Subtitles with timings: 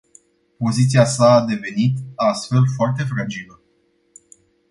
[0.57, 3.61] Poziția sa a devenit, astfel, foarte fragilă.